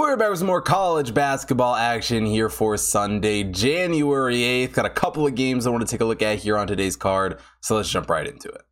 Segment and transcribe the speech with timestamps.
[0.00, 4.72] We're back with some more college basketball action here for Sunday, January 8th.
[4.72, 6.96] Got a couple of games I want to take a look at here on today's
[6.96, 8.62] card, so let's jump right into it.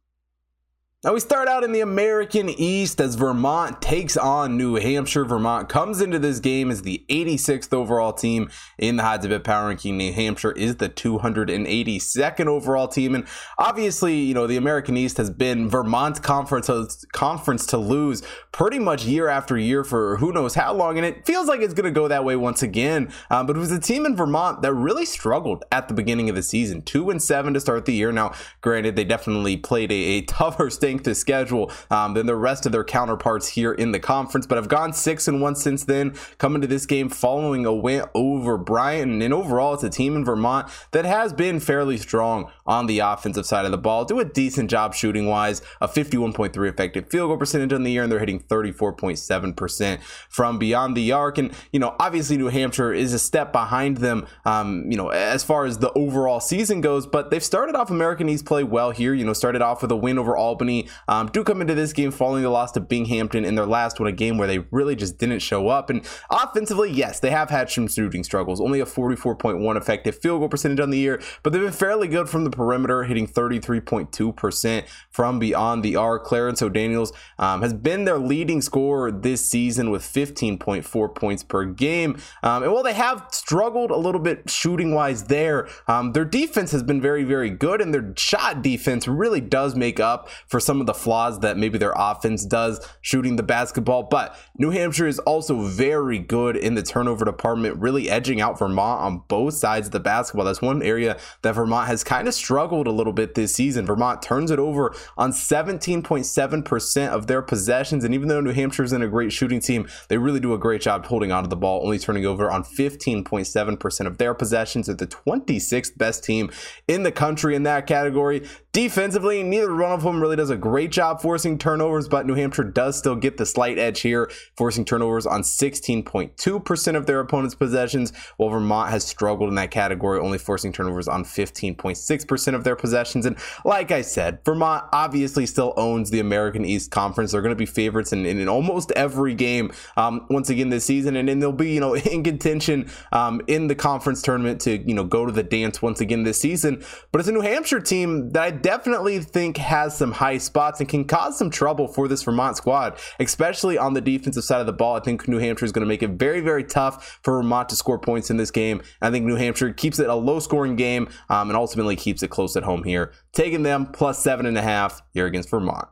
[1.04, 5.24] Now we start out in the American East as Vermont takes on New Hampshire.
[5.24, 9.68] Vermont comes into this game as the 86th overall team in the Hot Tip Power
[9.68, 9.96] Ranking.
[9.96, 13.28] New Hampshire is the 282nd overall team, and
[13.58, 16.68] obviously, you know the American East has been Vermont's conference
[17.12, 21.24] conference to lose pretty much year after year for who knows how long, and it
[21.24, 23.12] feels like it's going to go that way once again.
[23.30, 26.34] Um, but it was a team in Vermont that really struggled at the beginning of
[26.34, 28.10] the season, two and seven to start the year.
[28.10, 32.36] Now, granted, they definitely played a, a tougher state strength of schedule um, than the
[32.36, 34.46] rest of their counterparts here in the conference.
[34.46, 38.04] But I've gone six and one since then, coming to this game following a win
[38.14, 39.22] over Bryant.
[39.22, 43.44] And overall, it's a team in Vermont that has been fairly strong on the offensive
[43.44, 44.04] side of the ball.
[44.04, 48.02] Do a decent job shooting wise, a 51.3 effective field goal percentage on the year,
[48.02, 51.38] and they're hitting 34.7% from beyond the arc.
[51.38, 55.44] And, you know, obviously New Hampshire is a step behind them, um, you know, as
[55.44, 59.12] far as the overall season goes, but they've started off American East play well here,
[59.12, 60.77] you know, started off with a win over Albany
[61.08, 64.08] um, do come into this game following the loss to Binghamton in their last one,
[64.08, 65.90] a game where they really just didn't show up.
[65.90, 68.60] And offensively, yes, they have had some shooting struggles.
[68.60, 72.28] Only a 44.1 effective field goal percentage on the year, but they've been fairly good
[72.28, 76.24] from the perimeter, hitting 33.2% from beyond the arc.
[76.24, 82.18] Clarence O'Daniels um, has been their leading scorer this season with 15.4 points per game.
[82.42, 86.72] Um, and while they have struggled a little bit shooting wise there, um, their defense
[86.72, 90.80] has been very, very good, and their shot defense really does make up for some
[90.82, 94.02] of the flaws that maybe their offense does shooting the basketball.
[94.02, 99.00] But New Hampshire is also very good in the turnover department, really edging out Vermont
[99.00, 100.44] on both sides of the basketball.
[100.44, 103.86] That's one area that Vermont has kind of struggled a little bit this season.
[103.86, 108.04] Vermont turns it over on 17.7% of their possessions.
[108.04, 110.58] And even though New Hampshire is in a great shooting team, they really do a
[110.58, 114.84] great job holding onto the ball, only turning over on 15.7% of their possessions.
[114.84, 116.50] They're the 26th best team
[116.86, 118.46] in the country in that category.
[118.78, 122.62] Defensively, neither one of them really does a great job forcing turnovers, but New Hampshire
[122.62, 128.12] does still get the slight edge here, forcing turnovers on 16.2% of their opponent's possessions,
[128.36, 133.26] while Vermont has struggled in that category, only forcing turnovers on 15.6% of their possessions.
[133.26, 137.32] And like I said, Vermont obviously still owns the American East Conference.
[137.32, 140.84] They're going to be favorites in, in, in almost every game um, once again this
[140.84, 144.78] season, and, and they'll be you know in contention um, in the conference tournament to
[144.86, 146.84] you know go to the dance once again this season.
[147.10, 150.90] But it's a New Hampshire team that I definitely think has some high spots and
[150.90, 154.74] can cause some trouble for this Vermont squad, especially on the defensive side of the
[154.74, 154.94] ball.
[154.94, 157.76] I think New Hampshire is going to make it very, very tough for Vermont to
[157.76, 158.82] score points in this game.
[159.00, 162.28] I think New Hampshire keeps it a low scoring game um, and ultimately keeps it
[162.28, 163.12] close at home here.
[163.32, 165.88] Taking them plus seven and a half here against Vermont.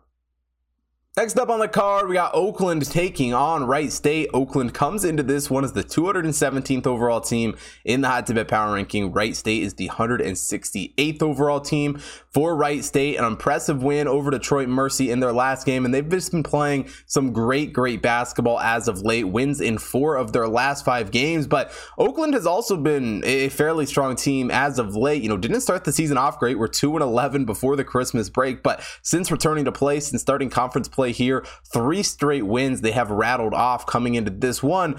[1.19, 4.29] Next up on the card, we got Oakland taking on Wright State.
[4.35, 7.57] Oakland comes into this one as the 217th overall team
[7.87, 9.11] in the Hot Tip Power Ranking.
[9.13, 11.97] Wright State is the 168th overall team
[12.35, 13.17] for Wright State.
[13.17, 16.91] An impressive win over Detroit Mercy in their last game, and they've just been playing
[17.07, 19.25] some great, great basketball as of late.
[19.25, 23.87] Wins in four of their last five games, but Oakland has also been a fairly
[23.87, 25.23] strong team as of late.
[25.23, 26.59] You know, didn't start the season off great.
[26.59, 30.51] We're 2 and 11 before the Christmas break, but since returning to play, since starting
[30.51, 31.45] conference play here.
[31.65, 34.97] Three straight wins they have rattled off coming into this one.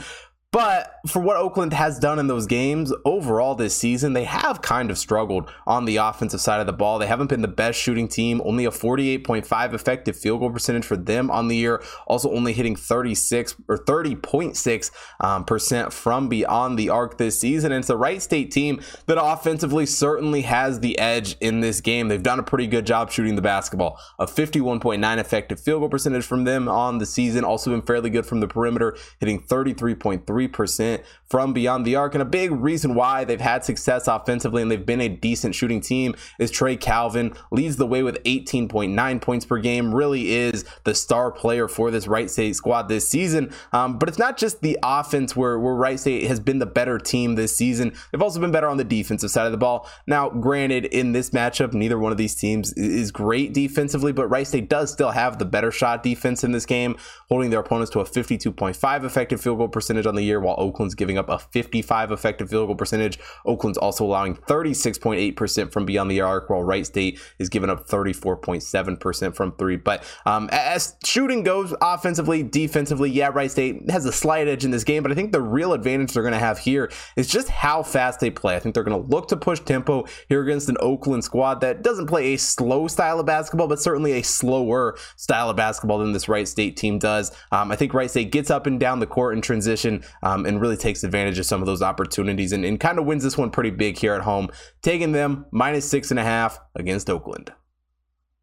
[0.54, 4.90] But for what Oakland has done in those games overall this season, they have kind
[4.90, 7.00] of struggled on the offensive side of the ball.
[7.00, 10.96] They haven't been the best shooting team, only a 48.5 effective field goal percentage for
[10.96, 16.90] them on the year, also only hitting 36 or 30.6 um, percent from beyond the
[16.90, 17.74] arc this season.
[17.74, 22.08] And it's a Wright State team that offensively certainly has the edge in this game.
[22.08, 26.26] They've done a pretty good job shooting the basketball, a 51.9 effective field goal percentage
[26.26, 31.04] from them on the season, also been fairly good from the perimeter, hitting 33.3 3%
[31.26, 32.16] from beyond the arc.
[32.16, 35.82] And a big reason why they've had success offensively and they've been a decent shooting
[35.82, 40.96] team is Trey Calvin leads the way with 18.9 points per game, really is the
[40.96, 43.52] star player for this Wright State squad this season.
[43.74, 46.98] Um, but it's not just the offense where, where Wright State has been the better
[46.98, 47.94] team this season.
[48.12, 49.90] They've also been better on the defensive side of the ball.
[50.06, 54.48] Now, granted, in this matchup, neither one of these teams is great defensively, but Wright
[54.48, 56.96] State does still have the better shot defense in this game,
[57.28, 60.96] holding their opponents to a 52.5 effective field goal percentage on the year, while Oakland's
[60.96, 63.18] giving up a 55 effective field goal percentage.
[63.46, 69.36] Oakland's also allowing 36.8% from beyond the arc, while Wright State is giving up 34.7%
[69.36, 69.78] from three.
[69.78, 74.72] But um, as shooting goes offensively, defensively, yeah, Wright State has a slight edge in
[74.72, 77.50] this game, but I think the real advantage they're going to have here is just
[77.50, 78.56] how fast they play.
[78.56, 81.82] I think they're going to look to push tempo here against an Oakland squad that
[81.82, 86.14] doesn't play a slow style of basketball, but certainly a slower style of basketball than
[86.14, 87.32] this Wright State team does.
[87.52, 90.62] Um, I think Wright State gets up and down the court in transition um, and
[90.62, 93.50] really takes advantage of some of those opportunities and, and kind of wins this one
[93.50, 94.50] pretty big here at home,
[94.82, 97.52] taking them minus six and a half against Oakland.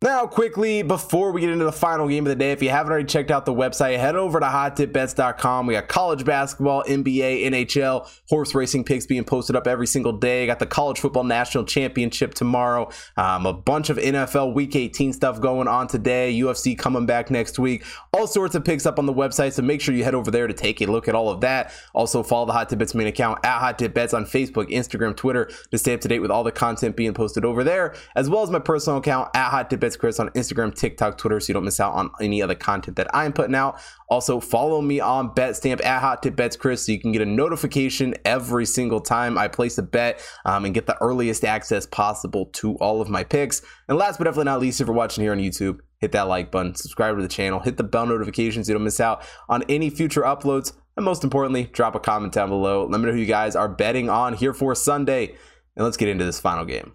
[0.05, 2.93] Now, quickly, before we get into the final game of the day, if you haven't
[2.93, 5.67] already checked out the website, head over to hottipbets.com.
[5.67, 10.45] We got college basketball, NBA, NHL, horse racing picks being posted up every single day.
[10.45, 12.91] Got the college football national championship tomorrow.
[13.17, 16.39] Um, a bunch of NFL week 18 stuff going on today.
[16.39, 17.83] UFC coming back next week.
[18.13, 20.47] All sorts of picks up on the website, so make sure you head over there
[20.47, 21.73] to take a look at all of that.
[21.95, 25.17] Also, follow the Hot Tip Bets main account at Hot Tip Bets on Facebook, Instagram,
[25.17, 28.29] Twitter to stay up to date with all the content being posted over there, as
[28.29, 31.65] well as my personal account at Hot Chris on Instagram, TikTok, Twitter, so you don't
[31.65, 33.81] miss out on any other content that I'm putting out.
[34.09, 37.27] Also, follow me on BetStamp at Hot Tip Bets Chris so you can get a
[37.27, 42.47] notification every single time I place a bet um, and get the earliest access possible
[42.55, 43.63] to all of my picks.
[43.89, 46.51] And last but definitely not least, if you're watching here on YouTube, hit that like
[46.51, 49.63] button, subscribe to the channel, hit the bell notifications so you don't miss out on
[49.69, 50.73] any future uploads.
[50.97, 52.87] And most importantly, drop a comment down below.
[52.87, 55.35] Let me know who you guys are betting on here for Sunday.
[55.77, 56.95] And let's get into this final game.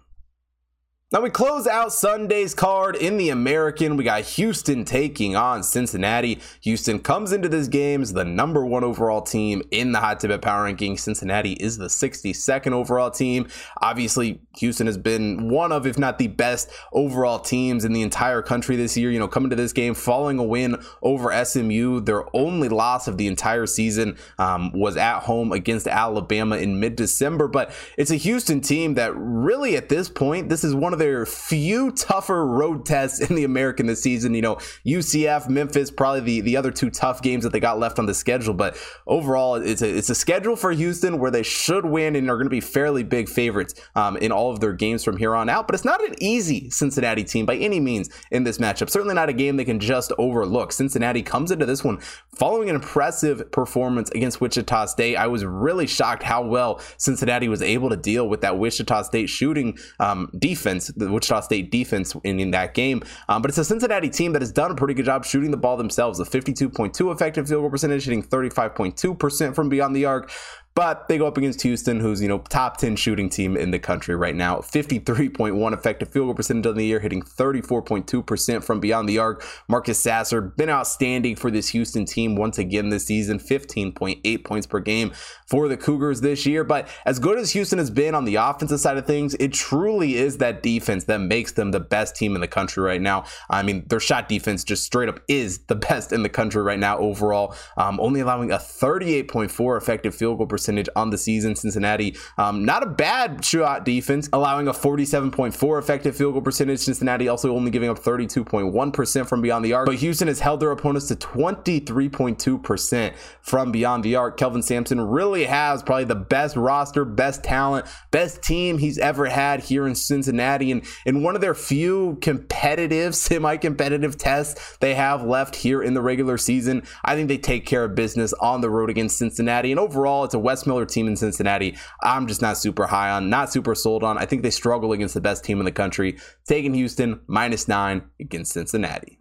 [1.12, 3.96] Now we close out Sunday's card in the American.
[3.96, 6.38] We got Houston taking on Cincinnati.
[6.60, 10.40] Houston comes into this game as the number one overall team in the Hot Tip
[10.40, 10.96] Power Ranking.
[10.96, 13.48] Cincinnati is the 62nd overall team.
[13.82, 18.40] Obviously, Houston has been one of, if not the best overall teams in the entire
[18.40, 19.10] country this year.
[19.10, 23.18] You know, coming to this game following a win over SMU, their only loss of
[23.18, 27.48] the entire season um, was at home against Alabama in mid-December.
[27.48, 31.26] But it's a Houston team that really, at this point, this is one of their
[31.26, 34.34] few tougher road tests in the American this season.
[34.34, 34.56] You know,
[34.86, 38.14] UCF, Memphis, probably the, the other two tough games that they got left on the
[38.14, 38.54] schedule.
[38.54, 38.76] But
[39.06, 42.46] overall, it's a, it's a schedule for Houston where they should win and are going
[42.46, 45.66] to be fairly big favorites um, in all of their games from here on out.
[45.66, 48.90] But it's not an easy Cincinnati team by any means in this matchup.
[48.90, 50.72] Certainly not a game they can just overlook.
[50.72, 51.98] Cincinnati comes into this one
[52.34, 55.16] following an impressive performance against Wichita State.
[55.16, 59.30] I was really shocked how well Cincinnati was able to deal with that Wichita State
[59.30, 63.02] shooting um, defense the Wichita State defense in, in that game.
[63.28, 65.56] Um, but it's a Cincinnati team that has done a pretty good job shooting the
[65.56, 66.20] ball themselves.
[66.20, 70.30] A 52.2 effective field goal percentage, hitting 35.2% from beyond the arc.
[70.74, 73.78] But they go up against Houston, who's, you know, top 10 shooting team in the
[73.78, 74.58] country right now.
[74.58, 79.44] 53.1 effective field goal percentage on the year, hitting 34.2% from beyond the arc.
[79.68, 84.78] Marcus Sasser been outstanding for this Houston team once again this season, 15.8 points per
[84.78, 85.10] game
[85.44, 86.62] for the Cougars this year.
[86.62, 90.14] But as good as Houston has been on the offensive side of things, it truly
[90.14, 93.24] is that defense that makes them the best team in the country right now.
[93.50, 96.78] I mean, their shot defense just straight up is the best in the country right
[96.78, 101.56] now overall, um, only allowing a 38.4 effective field goal percentage percentage on the season.
[101.56, 106.80] Cincinnati, um, not a bad shot defense, allowing a 47.4 effective field goal percentage.
[106.80, 109.86] Cincinnati also only giving up 32.1% from beyond the arc.
[109.86, 114.36] But Houston has held their opponents to 23.2% from beyond the arc.
[114.36, 119.60] Kelvin Sampson really has probably the best roster, best talent, best team he's ever had
[119.60, 120.70] here in Cincinnati.
[120.70, 125.94] And in one of their few competitive, semi competitive tests they have left here in
[125.94, 129.70] the regular season, I think they take care of business on the road against Cincinnati.
[129.70, 133.30] And overall, it's a Wes Miller team in Cincinnati, I'm just not super high on,
[133.30, 134.18] not super sold on.
[134.18, 136.18] I think they struggle against the best team in the country.
[136.44, 139.19] Taking Houston minus nine against Cincinnati.